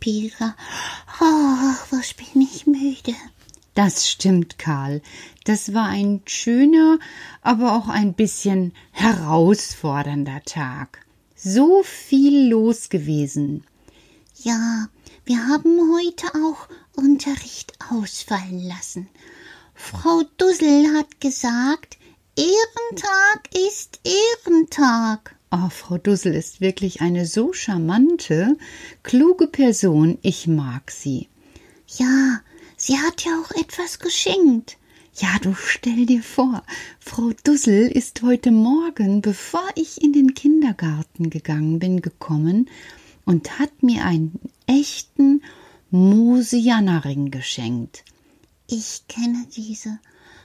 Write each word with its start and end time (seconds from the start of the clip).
Petra. 0.00 0.56
Ach, 1.20 1.86
was 1.90 2.14
bin 2.14 2.42
ich 2.42 2.66
müde. 2.66 3.14
Das 3.74 4.08
stimmt, 4.08 4.58
Karl. 4.58 5.02
Das 5.44 5.72
war 5.72 5.86
ein 5.86 6.22
schöner, 6.26 6.98
aber 7.42 7.74
auch 7.74 7.88
ein 7.88 8.14
bisschen 8.14 8.72
herausfordernder 8.90 10.42
Tag. 10.44 11.06
So 11.36 11.82
viel 11.84 12.48
los 12.48 12.88
gewesen. 12.88 13.64
Ja, 14.42 14.88
wir 15.24 15.46
haben 15.46 15.92
heute 15.94 16.26
auch 16.44 16.68
Unterricht 16.96 17.72
ausfallen 17.90 18.66
lassen. 18.66 19.08
Frau 19.74 20.22
Dussel 20.38 20.96
hat 20.96 21.20
gesagt, 21.20 21.98
Ehrentag 22.36 23.48
ist 23.54 24.00
Ehrentag. 24.04 25.37
Oh, 25.50 25.70
Frau 25.70 25.96
Dussel 25.96 26.34
ist 26.34 26.60
wirklich 26.60 27.00
eine 27.00 27.24
so 27.24 27.54
charmante, 27.54 28.58
kluge 29.02 29.46
Person. 29.46 30.18
Ich 30.20 30.46
mag 30.46 30.90
sie. 30.90 31.28
Ja, 31.96 32.40
sie 32.76 32.98
hat 32.98 33.24
ja 33.24 33.32
auch 33.40 33.50
etwas 33.58 33.98
geschenkt. 33.98 34.76
Ja, 35.14 35.38
du 35.40 35.54
stell 35.54 36.04
dir 36.04 36.22
vor, 36.22 36.62
Frau 37.00 37.32
Dussel 37.44 37.90
ist 37.90 38.20
heute 38.22 38.50
Morgen, 38.50 39.22
bevor 39.22 39.66
ich 39.74 40.02
in 40.02 40.12
den 40.12 40.34
Kindergarten 40.34 41.30
gegangen 41.30 41.78
bin, 41.78 42.02
gekommen 42.02 42.68
und 43.24 43.58
hat 43.58 43.82
mir 43.82 44.04
einen 44.04 44.38
echten 44.66 45.42
Mosianerring 45.90 47.30
geschenkt. 47.30 48.04
Ich 48.68 49.04
kenne 49.08 49.46
diese. 49.56 49.98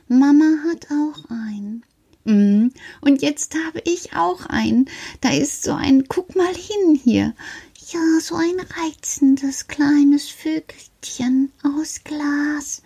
Mama 0.08 0.64
hat 0.70 0.88
auch 0.92 1.30
einen. 1.30 1.84
Mm, 2.26 2.68
Und 3.02 3.22
jetzt 3.22 3.56
habe 3.68 3.82
ich 3.86 4.14
auch 4.14 4.46
einen. 4.46 4.90
Da 5.22 5.32
ist 5.32 5.64
so 5.64 5.74
ein, 5.74 6.08
guck 6.08 6.36
mal 6.36 6.54
hin 6.54 7.00
hier. 7.04 7.34
Ja, 7.92 8.20
so 8.22 8.36
ein 8.36 8.60
reizendes 8.82 9.68
kleines 9.68 10.30
Vögelchen 10.30 11.52
aus 11.64 12.02
Glas. 12.04 12.82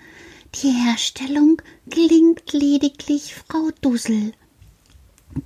Die 0.56 0.72
Herstellung 0.72 1.62
gelingt 1.88 2.52
lediglich 2.52 3.36
Frau 3.36 3.70
Dussel. 3.82 4.34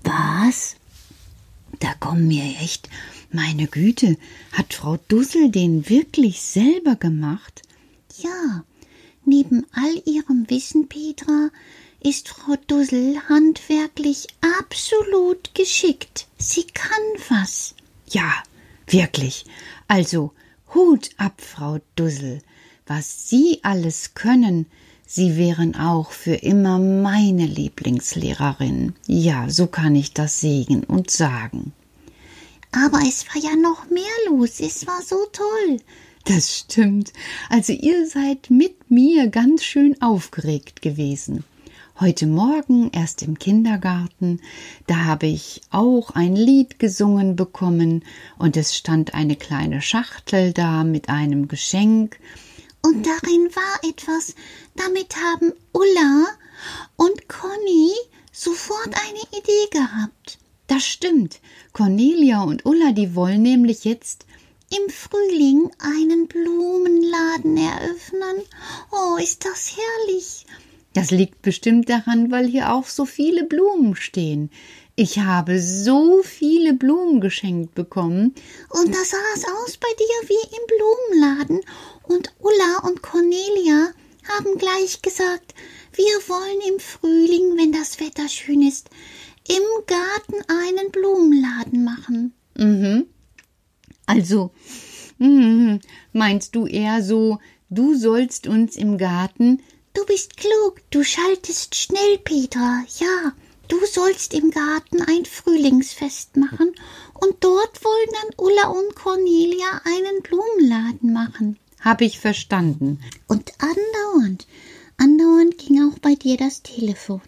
Was? 0.03 0.75
Da 1.79 1.94
kommen 1.96 2.28
mir 2.28 2.44
echt, 2.62 2.90
meine 3.31 3.68
Güte, 3.68 4.18
hat 4.53 4.73
Frau 4.73 4.97
Dussel 5.09 5.50
den 5.50 5.90
wirklich 5.90 6.41
selber 6.41 6.96
gemacht? 6.96 7.63
Ja, 8.19 8.63
neben 9.25 9.66
all 9.73 10.02
ihrem 10.06 10.50
Wissen, 10.50 10.88
Petra, 10.88 11.50
ist 12.03 12.29
Frau 12.29 12.56
Dussel 12.67 13.22
handwerklich 13.29 14.28
absolut 14.59 15.53
geschickt. 15.53 16.28
Sie 16.38 16.66
kann 16.66 17.01
was. 17.29 17.75
Ja, 18.07 18.31
wirklich. 18.88 19.45
Also 19.88 20.34
Hut 20.73 21.09
ab, 21.17 21.41
Frau 21.41 21.79
Dussel. 21.95 22.41
Was 22.88 23.29
Sie 23.29 23.59
alles 23.63 24.13
können, 24.16 24.66
Sie 25.06 25.35
wären 25.35 25.75
auch 25.75 26.11
für 26.11 26.35
immer 26.35 26.79
meine 26.79 27.45
Lieblingslehrerin. 27.45 28.95
Ja, 29.07 29.50
so 29.50 29.67
kann 29.67 29.94
ich 29.95 30.13
das 30.13 30.40
sägen 30.40 30.85
und 30.85 31.11
sagen. 31.11 31.73
Aber 32.72 33.00
es 33.00 33.25
war 33.28 33.41
ja 33.41 33.57
noch 33.57 33.90
mehr 33.90 34.03
los. 34.29 34.61
Es 34.61 34.88
war 34.88 35.01
so 35.01 35.17
toll. 35.34 35.81
Das 36.23 36.57
stimmt. 36.57 37.11
Also 37.50 37.73
ihr 37.73 38.07
seid 38.07 38.50
mit 38.50 38.90
mir 38.90 39.28
ganz 39.28 39.66
schön 39.66 40.01
aufgeregt 40.01 40.81
gewesen. 40.81 41.44
Heute 42.00 42.25
Morgen 42.25 42.90
erst 42.91 43.22
im 43.22 43.38
Kindergarten, 43.38 44.41
da 44.88 45.06
habe 45.06 45.28
ich 45.28 45.62
auch 45.69 46.12
ein 46.12 46.35
Lied 46.35 46.79
gesungen 46.79 47.35
bekommen 47.35 48.03
und 48.40 48.57
es 48.57 48.75
stand 48.75 49.13
eine 49.13 49.35
kleine 49.35 49.81
Schachtel 49.81 50.52
da 50.53 50.84
mit 50.84 51.09
einem 51.09 51.47
Geschenk. 51.47 52.18
Und 52.81 53.06
darin 53.06 53.50
war 53.53 53.90
etwas, 53.90 54.35
damit 54.75 55.16
haben 55.16 55.53
Ulla 55.74 56.25
und 56.96 57.28
Conny 57.28 57.91
sofort 58.31 58.88
eine 58.88 59.40
Idee 59.40 59.69
gehabt. 59.72 60.40
Das 60.68 60.84
stimmt. 60.84 61.40
Cornelia 61.73 62.41
und 62.41 62.66
Ulla, 62.66 62.94
die 62.94 63.14
wollen 63.14 63.44
nämlich 63.44 63.84
jetzt 63.84 64.26
Im 64.70 64.90
Frühling 64.90 65.70
einen 65.79 66.28
Blumenladen 66.28 67.58
eröffnen. 67.58 68.41
Oh, 68.91 69.17
ist 69.17 69.46
das 69.46 69.76
herrlich. 69.76 70.46
Das 70.93 71.11
liegt 71.11 71.41
bestimmt 71.41 71.90
daran, 71.90 72.32
weil 72.32 72.47
hier 72.47 72.73
auch 72.73 72.85
so 72.85 73.05
viele 73.05 73.46
Blumen 73.46 73.96
stehen. 73.96 74.49
Ich 74.96 75.20
habe 75.20 75.59
so 75.61 76.22
viele 76.22 76.73
Blumen 76.73 77.22
geschenkt 77.22 77.73
bekommen. 77.76 78.35
Und 78.70 78.93
da 78.93 79.03
sah 79.03 79.17
es 79.35 79.46
aus 79.46 79.78
bei 79.78 79.88
dir 79.97 80.29
wie 80.29 80.58
im 80.58 81.20
Blumenladen. 81.20 81.61
Und 82.03 82.34
Ulla 82.40 82.90
und 82.90 83.02
Cornelia 83.02 83.91
haben 84.28 84.58
gleich 84.58 85.02
gesagt, 85.02 85.55
wir 85.93 86.05
wollen 86.28 86.73
im 86.73 86.79
Frühling, 86.79 87.58
wenn 87.58 87.72
das 87.72 87.99
Wetter 87.99 88.28
schön 88.28 88.61
ist, 88.61 88.90
im 89.47 89.64
Garten 89.87 90.44
einen 90.49 90.91
Blumenladen 90.91 91.84
machen. 91.84 92.34
Mhm. 92.58 93.08
Also, 94.05 94.52
mhm, 95.17 95.79
meinst 96.11 96.53
du 96.55 96.67
eher 96.67 97.02
so, 97.02 97.40
du 97.70 97.96
sollst 97.96 98.46
uns 98.46 98.76
im 98.76 98.97
Garten 98.97 99.61
Du 99.93 100.05
bist 100.05 100.38
klug, 100.38 100.82
du 100.90 101.03
schaltest 101.03 101.76
schnell, 101.76 102.17
Petra. 102.17 102.84
Ja, 102.99 103.34
du 103.67 103.85
sollst 103.85 104.34
im 104.34 104.52
Garten 104.52 105.02
ein 105.02 105.26
Frühlingsfest 105.26 106.38
machen 106.38 106.73
und 107.14 107.43
dort 107.43 107.84
wollen 107.84 108.09
dann 108.22 108.46
Ulla 108.46 108.67
und 108.67 108.96
Cornelia 108.96 109.82
einen 109.84 110.22
Blumenladen 110.22 111.11
machen. 111.11 111.59
Hab 111.82 112.02
ich 112.02 112.20
verstanden. 112.20 113.02
Und 113.28 113.52
andauernd, 113.58 114.47
andauernd 114.97 115.58
ging 115.58 115.90
auch 115.90 115.99
bei 115.99 116.16
dir 116.16 116.37
das 116.37 116.61
Telefon. 116.61 117.22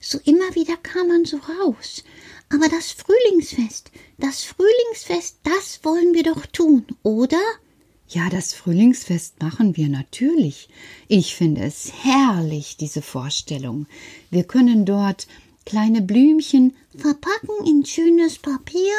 So 0.00 0.18
immer 0.24 0.54
wieder 0.54 0.76
kam 0.76 1.08
man 1.08 1.24
so 1.24 1.38
raus. 1.38 2.04
Aber 2.50 2.68
das 2.68 2.92
Frühlingsfest, 2.92 3.90
das 4.18 4.42
Frühlingsfest, 4.44 5.38
das 5.44 5.80
wollen 5.84 6.12
wir 6.12 6.24
doch 6.24 6.44
tun, 6.46 6.84
oder? 7.02 7.40
Ja, 8.12 8.28
das 8.28 8.52
Frühlingsfest 8.52 9.40
machen 9.40 9.74
wir 9.78 9.88
natürlich. 9.88 10.68
Ich 11.08 11.34
finde 11.34 11.62
es 11.62 11.90
herrlich, 12.02 12.76
diese 12.76 13.00
Vorstellung. 13.00 13.86
Wir 14.30 14.44
können 14.44 14.84
dort 14.84 15.26
kleine 15.64 16.02
Blümchen 16.02 16.74
verpacken 16.94 17.66
in 17.66 17.86
schönes 17.86 18.38
Papier 18.38 18.92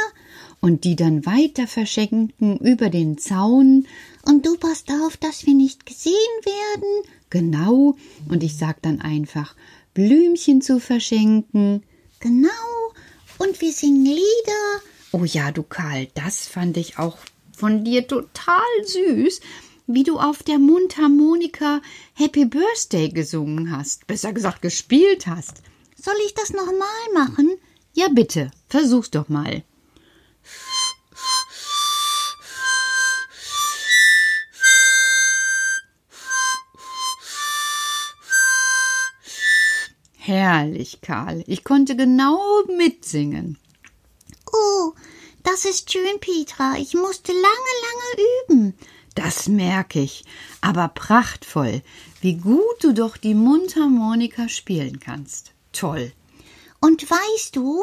und 0.62 0.84
die 0.84 0.96
dann 0.96 1.28
weiter 1.28 1.68
verschenken 1.68 2.58
über 2.58 2.90
den 2.90 3.20
Zaun. 3.20 3.86
Und 4.24 4.48
du 4.48 4.58
passt 4.58 4.90
auf, 4.90 5.16
dass 5.18 5.46
wir 5.46 5.54
nicht 5.54 5.86
gesehen 5.86 6.14
werden. 6.44 7.08
Genau. 7.30 7.96
Und 8.30 8.42
ich 8.42 8.58
sag 8.58 8.82
dann 8.82 9.00
einfach, 9.00 9.56
Blümchen 9.94 10.64
zu 10.64 10.80
verschenken. 10.80 11.84
Genau. 12.20 12.50
Und 13.38 13.62
wir 13.62 13.74
singen 13.74 14.06
Lieder. 14.06 14.82
Oh 15.12 15.24
ja, 15.24 15.52
du 15.52 15.62
Karl, 15.62 16.08
das 16.16 16.48
fand 16.48 16.78
ich 16.78 16.98
auch 16.98 17.18
von 17.56 17.84
dir 17.84 18.08
total 18.08 18.62
süß, 18.84 19.42
wie 19.88 20.04
du 20.04 20.20
auf 20.20 20.44
der 20.44 20.60
Mundharmonika 20.60 21.82
Happy 22.14 22.46
Birthday 22.46 23.10
gesungen 23.10 23.76
hast, 23.76 24.08
besser 24.08 24.34
gesagt 24.34 24.62
gespielt 24.62 25.28
hast. 25.28 25.62
Soll 25.96 26.16
ich 26.26 26.34
das 26.34 26.52
noch 26.52 26.66
mal 26.66 27.26
machen? 27.26 27.52
Ja, 27.94 28.08
bitte, 28.10 28.52
versuch's 28.68 29.12
doch 29.12 29.30
mal. 29.30 29.64
Herrlich, 40.26 41.02
Karl. 41.02 41.44
Ich 41.48 41.66
konnte 41.66 41.98
genau 41.98 42.40
mitsingen. 42.78 43.58
Das 45.64 45.72
ist 45.72 45.94
schön, 45.94 46.20
Petra. 46.20 46.76
Ich 46.78 46.94
musste 46.94 47.32
lange, 47.32 47.46
lange 47.46 48.28
üben. 48.50 48.74
Das 49.16 49.48
merke 49.48 50.02
ich. 50.02 50.26
Aber 50.60 50.90
prachtvoll. 50.90 51.82
Wie 52.20 52.36
gut 52.36 52.84
du 52.84 52.94
doch 52.94 53.16
die 53.16 53.34
Mundharmonika 53.34 54.50
spielen 54.50 55.00
kannst. 55.00 55.52
Toll. 55.72 56.12
Und 56.82 57.10
weißt 57.10 57.56
du, 57.56 57.82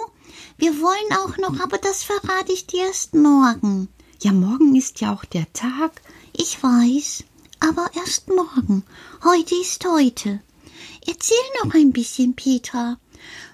wir 0.59 0.79
wollen 0.83 1.13
auch 1.25 1.39
noch, 1.39 1.59
aber 1.61 1.79
das 1.79 2.03
verrate 2.03 2.53
ich 2.53 2.67
dir 2.67 2.85
erst 2.85 3.15
morgen. 3.15 3.89
Ja, 4.21 4.33
morgen 4.33 4.77
ist 4.77 5.01
ja 5.01 5.15
auch 5.15 5.25
der 5.25 5.51
Tag. 5.55 6.03
Ich 6.37 6.63
weiß, 6.63 7.25
aber 7.61 7.89
erst 7.95 8.29
morgen. 8.29 8.85
Heute 9.25 9.55
ist 9.55 9.87
heute. 9.87 10.41
Erzähl 11.07 11.37
noch 11.65 11.73
ein 11.73 11.93
bisschen, 11.93 12.35
Petra. 12.35 12.99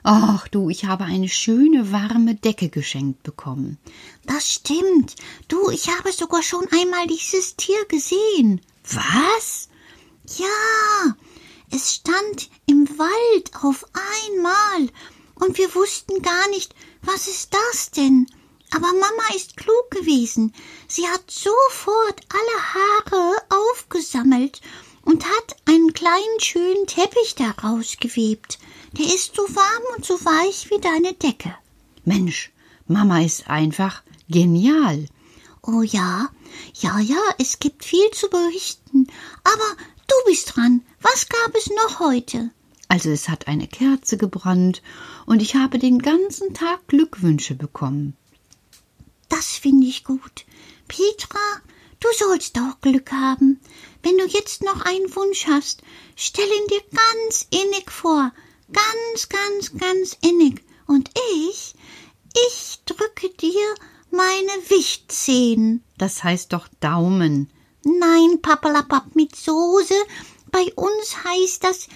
Ach 0.03 0.49
du, 0.49 0.71
ich 0.71 0.85
habe 0.85 1.05
eine 1.05 1.29
schöne 1.29 1.93
warme 1.93 2.35
Decke 2.35 2.69
geschenkt 2.69 3.23
bekommen. 3.23 3.79
Das 4.25 4.53
stimmt. 4.53 5.17
Du, 5.49 5.71
ich 5.71 5.89
habe 5.89 6.13
sogar 6.13 6.43
schon 6.43 6.67
einmal 6.71 7.07
dieses 7.07 7.57
Tier 7.57 7.85
gesehen. 7.87 8.61
Was? 8.93 9.69
Ja, 10.37 11.17
es 11.71 11.95
stand 11.95 12.51
im 12.67 12.89
Wald 12.99 13.51
auf 13.63 13.85
einmal 14.25 14.89
und 15.35 15.59
wir 15.59 15.75
wussten 15.75 16.23
gar 16.23 16.49
nicht, 16.51 16.75
was 17.03 17.29
ist 17.29 17.53
das 17.53 17.91
denn? 17.91 18.27
Aber 18.73 18.89
Mama 18.89 19.35
ist 19.35 19.57
klug 19.57 19.91
gewesen. 19.91 20.53
Sie 20.89 21.07
hat 21.07 21.31
sofort 21.31 22.21
alle 22.29 22.75
Haare 22.75 23.37
aufgesammelt 23.49 24.61
und 25.03 25.25
hat 25.25 25.57
einen 25.67 25.93
kleinen 25.93 26.41
schönen 26.41 26.87
Teppich 26.87 27.37
daraus 27.37 27.97
gewebt. 27.99 28.59
Der 28.93 29.07
ist 29.07 29.35
so 29.35 29.43
warm 29.43 29.83
und 29.97 30.05
so 30.05 30.15
weich 30.25 30.71
wie 30.71 30.81
deine 30.81 31.13
Decke. 31.15 31.55
Mensch, 32.05 32.53
Mama 32.87 33.21
ist 33.21 33.49
einfach 33.49 34.03
genial. 34.29 35.07
Oh 35.63 35.83
ja, 35.83 36.29
ja, 36.75 37.01
ja, 37.01 37.21
es 37.39 37.59
gibt 37.59 37.85
viel 37.85 38.11
zu 38.13 38.29
berichten. 38.29 39.09
Aber 39.43 39.83
du 40.07 40.15
bist 40.27 40.57
dran. 40.57 40.83
Was 41.01 41.29
gab 41.29 41.55
es 41.55 41.69
noch 41.69 42.01
heute? 42.01 42.51
Also 42.89 43.11
es 43.11 43.29
hat 43.29 43.49
eine 43.49 43.67
Kerze 43.67 44.17
gebrannt 44.17 44.83
und 45.27 45.43
ich 45.43 45.57
habe 45.57 45.79
den 45.79 45.99
ganzen 45.99 46.55
Tag 46.55 46.87
Glückwünsche 46.87 47.55
bekommen. 47.55 48.17
Das 49.29 49.57
finde 49.57 49.89
ich 49.89 50.05
gut. 50.05 50.45
Petra, 50.87 51.41
du 51.99 52.09
sollst 52.17 52.57
auch 52.59 52.81
Glück 52.81 53.11
haben. 53.11 53.61
Wenn 54.03 54.17
du 54.19 54.27
jetzt 54.27 54.63
noch 54.63 54.83
einen 54.83 55.15
Wunsch 55.17 55.47
hast, 55.49 55.83
stell 56.15 56.47
ihn 56.47 56.69
dir 56.69 56.83
ganz 56.93 57.49
innig 57.51 57.91
vor, 57.91 58.33
ganz, 58.73 59.29
ganz, 59.29 59.73
ganz 59.79 60.17
innig. 60.23 60.65
Und 60.87 61.11
ich, 61.41 61.75
ich 62.49 62.81
drücke 62.87 63.31
dir 63.31 63.75
meine 64.11 64.53
Wichtzehen. 64.69 65.85
Das 65.99 66.23
heißt 66.25 66.53
doch 66.53 66.69
Daumen. 66.81 67.51
Nein, 67.83 68.41
Papalapap 68.43 69.15
mit 69.15 69.37
Soße. 69.37 69.95
Bei 70.51 70.73
uns 70.75 71.25
heißt 71.25 71.65
das, 71.65 71.89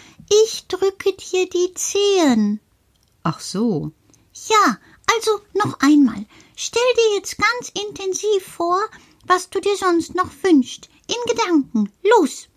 ich 0.45 0.67
drücke 0.69 1.13
dir 1.15 1.49
die 1.49 1.75
Zehen. 1.75 2.61
Ach 3.23 3.41
so. 3.41 3.93
Ja, 4.49 4.79
also 5.15 5.41
noch 5.55 5.81
einmal. 5.81 6.27
Stell 6.57 6.83
dir 6.97 7.17
jetzt 7.17 7.37
ganz 7.39 7.71
intensiv 7.71 8.45
vor, 8.45 8.81
was 9.27 9.51
du 9.51 9.61
dir 9.61 9.77
sonst 9.77 10.15
noch 10.15 10.31
wünschst. 10.43 10.89
In 11.09 11.35
Gedanken. 11.35 11.93
Los! 12.03 12.50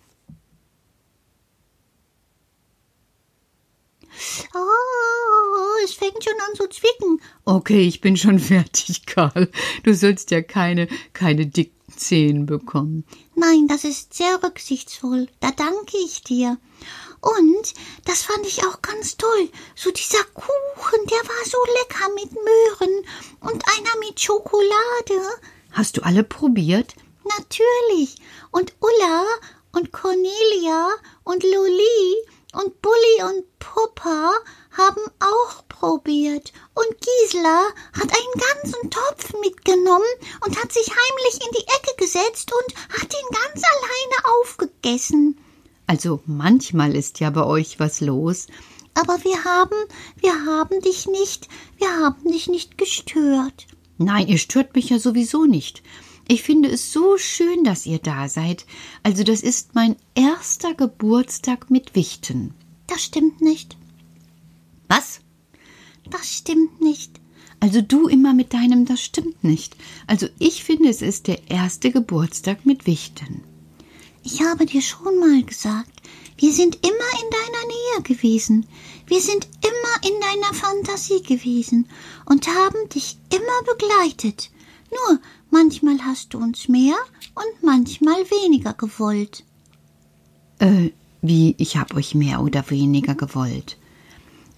Oh, 4.55 5.83
es 5.83 5.93
fängt 5.93 6.23
schon 6.23 6.33
an 6.47 6.55
zu 6.55 6.67
zwicken. 6.67 7.21
Okay, 7.45 7.87
ich 7.87 8.01
bin 8.01 8.17
schon 8.17 8.39
fertig, 8.53 9.05
Karl. 9.05 9.49
Du 9.83 9.93
sollst 9.93 10.31
ja 10.31 10.41
keine, 10.41 10.87
keine 11.13 11.45
dicken 11.45 11.83
Zehen 11.95 12.45
bekommen. 12.45 13.05
Nein, 13.35 13.67
das 13.67 13.83
ist 13.83 14.13
sehr 14.13 14.41
rücksichtsvoll. 14.43 15.27
Da 15.39 15.51
danke 15.51 15.97
ich 16.03 16.23
dir. 16.23 16.57
Und 17.21 17.73
das 18.05 18.23
fand 18.23 18.45
ich 18.45 18.65
auch 18.65 18.81
ganz 18.81 19.15
toll. 19.17 19.49
So 19.75 19.91
dieser 19.91 20.23
Kuchen, 20.33 21.05
der 21.05 21.19
war 21.19 21.45
so 21.45 21.57
lecker 21.79 22.09
mit 22.15 22.31
Möhren 22.33 23.05
und 23.41 23.63
einer 23.77 23.99
mit 23.99 24.19
Schokolade. 24.19 25.21
Hast 25.71 25.97
du 25.97 26.01
alle 26.01 26.23
probiert? 26.23 26.95
Natürlich. 27.23 28.17
Und 28.51 28.73
Ulla 28.79 29.25
und 29.71 29.91
Cornelia 29.91 30.89
und 31.23 31.43
Loli 31.43 32.15
und 32.53 32.81
Bulli 32.81 33.23
und 33.23 33.52
Puppa 33.73 34.31
haben 34.77 35.01
auch 35.19 35.67
probiert. 35.67 36.53
Und 36.75 36.87
Gisela 37.01 37.63
hat 37.93 38.09
einen 38.11 38.43
ganzen 38.61 38.89
Topf 38.91 39.33
mitgenommen 39.41 40.13
und 40.45 40.61
hat 40.61 40.71
sich 40.71 40.87
heimlich 40.87 41.33
in 41.33 41.51
die 41.57 41.67
Ecke 41.67 41.95
gesetzt 41.97 42.51
und 42.53 42.75
hat 42.89 43.11
ihn 43.11 43.29
ganz 43.31 43.63
alleine 43.63 44.39
aufgegessen. 44.41 45.37
Also 45.87 46.21
manchmal 46.25 46.95
ist 46.95 47.19
ja 47.19 47.31
bei 47.31 47.43
euch 47.43 47.79
was 47.79 47.99
los. 47.99 48.47
Aber 48.93 49.23
wir 49.23 49.43
haben, 49.43 49.77
wir 50.17 50.45
haben 50.45 50.79
dich 50.81 51.07
nicht, 51.07 51.47
wir 51.77 51.89
haben 51.89 52.31
dich 52.31 52.47
nicht 52.47 52.77
gestört. 52.77 53.65
Nein, 53.97 54.27
ihr 54.27 54.37
stört 54.37 54.75
mich 54.75 54.89
ja 54.89 54.99
sowieso 54.99 55.45
nicht. 55.45 55.81
Ich 56.27 56.43
finde 56.43 56.69
es 56.69 56.93
so 56.93 57.17
schön, 57.17 57.63
dass 57.63 57.87
ihr 57.87 57.99
da 57.99 58.29
seid. 58.29 58.65
Also 59.01 59.23
das 59.23 59.41
ist 59.41 59.73
mein 59.73 59.95
erster 60.13 60.75
Geburtstag 60.75 61.71
mit 61.71 61.95
Wichten. 61.95 62.53
Das 62.87 63.01
stimmt 63.01 63.41
nicht. 63.41 63.77
Was? 64.87 65.21
Das 66.09 66.33
stimmt 66.33 66.81
nicht. 66.81 67.19
Also 67.59 67.81
du 67.81 68.07
immer 68.07 68.33
mit 68.33 68.53
deinem, 68.53 68.85
das 68.85 69.01
stimmt 69.01 69.43
nicht. 69.43 69.75
Also 70.05 70.27
ich 70.37 70.63
finde, 70.63 70.89
es 70.89 71.01
ist 71.01 71.27
der 71.27 71.49
erste 71.49 71.91
Geburtstag 71.91 72.65
mit 72.65 72.85
Wichten. 72.85 73.43
Ich 74.21 74.41
habe 74.41 74.65
dir 74.65 74.81
schon 74.81 75.19
mal 75.19 75.43
gesagt, 75.43 75.91
wir 76.37 76.51
sind 76.51 76.75
immer 76.75 76.91
in 76.91 77.29
deiner 77.31 77.67
Nähe 77.67 78.03
gewesen. 78.03 78.65
Wir 79.07 79.21
sind 79.21 79.47
immer 79.61 80.13
in 80.13 80.19
deiner 80.19 80.53
Fantasie 80.53 81.21
gewesen 81.23 81.87
und 82.25 82.47
haben 82.47 82.89
dich 82.89 83.17
immer 83.29 83.73
begleitet. 83.73 84.51
Nur 84.91 85.19
manchmal 85.49 85.99
hast 86.03 86.33
du 86.33 86.39
uns 86.39 86.67
mehr 86.67 86.95
und 87.35 87.63
manchmal 87.63 88.29
weniger 88.29 88.73
gewollt. 88.73 89.43
Äh, 90.59 90.91
wie, 91.23 91.55
ich 91.57 91.77
hab 91.77 91.95
euch 91.95 92.13
mehr 92.13 92.41
oder 92.41 92.69
weniger 92.69 93.15
gewollt. 93.15 93.77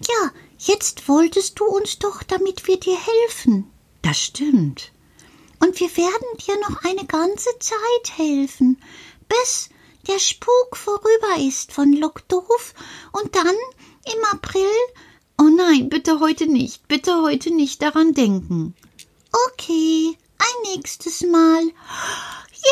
Ja, 0.06 0.32
jetzt 0.58 1.08
wolltest 1.08 1.58
du 1.58 1.64
uns 1.64 1.98
doch, 1.98 2.22
damit 2.22 2.66
wir 2.66 2.78
dir 2.78 2.98
helfen. 2.98 3.70
Das 4.02 4.18
stimmt. 4.18 4.92
Und 5.60 5.80
wir 5.80 5.96
werden 5.96 6.38
dir 6.46 6.56
noch 6.68 6.84
eine 6.84 7.06
ganze 7.06 7.48
Zeit 7.60 8.18
helfen, 8.18 8.78
bis 9.28 9.70
der 10.08 10.18
Spuk 10.18 10.76
vorüber 10.76 11.38
ist 11.38 11.72
von 11.72 11.92
Lockdorf 11.92 12.74
und 13.12 13.34
dann 13.34 13.46
im 13.46 14.24
April. 14.32 14.68
Oh 15.38 15.48
nein, 15.48 15.88
bitte 15.88 16.20
heute 16.20 16.46
nicht, 16.46 16.88
bitte 16.88 17.22
heute 17.22 17.54
nicht 17.54 17.80
daran 17.80 18.12
denken. 18.12 18.74
Okay, 19.48 20.16
ein 20.38 20.74
nächstes 20.74 21.22
Mal. 21.22 21.62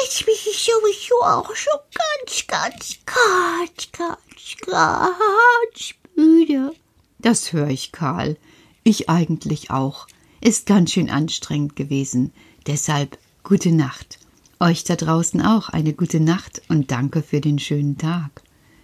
Jetzt 0.03 0.25
bin 0.25 0.35
ich 0.35 0.65
sowieso 0.65 1.23
auch 1.23 1.55
schon 1.55 1.79
ganz, 1.95 2.47
ganz, 2.47 2.99
ganz, 3.07 3.93
ganz, 3.93 4.57
ganz 4.67 5.95
müde. 6.17 6.73
Das 7.19 7.53
höre 7.53 7.69
ich, 7.69 7.93
Karl. 7.93 8.37
Ich 8.83 9.09
eigentlich 9.09 9.71
auch. 9.71 10.07
ist 10.41 10.67
ganz 10.67 10.93
schön 10.93 11.11
anstrengend 11.11 11.75
gewesen. 11.77 12.33
Deshalb 12.67 13.19
gute 13.43 13.73
Nacht. 13.73 14.19
Euch 14.61 14.85
da 14.85 14.97
draußen 14.97 15.41
auch 15.43 15.69
eine 15.69 15.93
gute 15.95 16.21
Nacht 16.21 16.63
und 16.69 16.91
danke 16.91 17.23
für 17.23 17.41
den 17.41 17.59
schönen 17.59 17.99
Tag. 17.99 18.43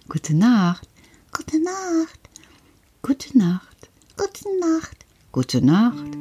Gute 0.09 0.33
Nacht. 0.35 0.87
Gute 1.31 1.61
Nacht. 1.61 2.19
Gute 3.01 3.37
Nacht. 3.37 3.89
Gute 4.17 4.59
Nacht. 4.59 5.05
Gute 5.31 5.61
Nacht. 5.65 6.11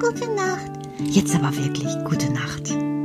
Gute 0.00 0.28
Nacht. 0.34 0.70
Jetzt 1.00 1.34
aber 1.34 1.56
wirklich 1.56 1.92
gute 2.04 2.30
Nacht. 2.32 2.97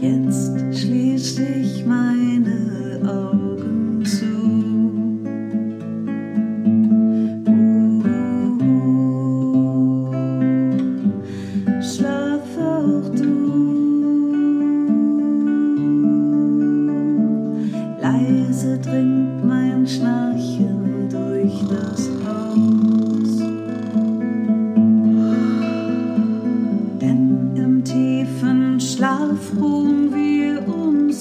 Jetzt 0.00 0.58
schließ 0.74 1.38
ich 1.40 1.84
meine 1.84 2.17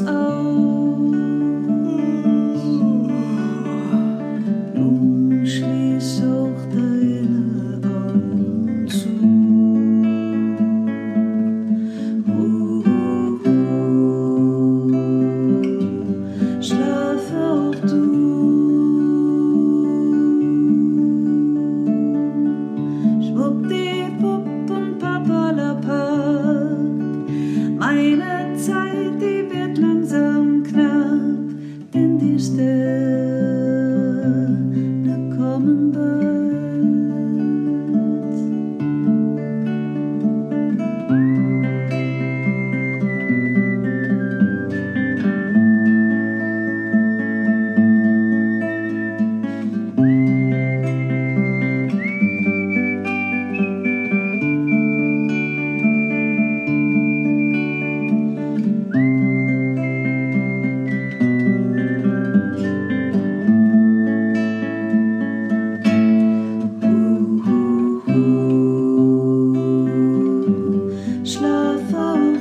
is. 0.02 0.47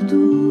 tu 0.06 0.45